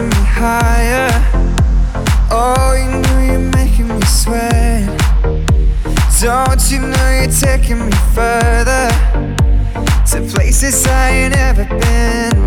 higher. 0.00 1.10
Oh, 2.30 2.72
you 2.72 3.02
know 3.02 3.18
you're 3.20 3.50
making 3.50 3.88
me 3.88 4.00
sweat. 4.06 4.86
Don't 6.20 6.70
you 6.70 6.80
know 6.80 7.10
you're 7.10 7.30
taking 7.30 7.84
me 7.84 7.92
further 8.14 8.88
to 10.10 10.20
places 10.34 10.86
I 10.86 11.10
ain't 11.10 11.36
ever 11.36 11.64
been. 11.64 12.41